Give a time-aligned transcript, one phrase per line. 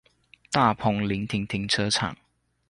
[0.49, 2.17] 大鵬臨停停車場